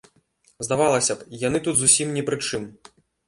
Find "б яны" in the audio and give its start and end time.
1.19-1.61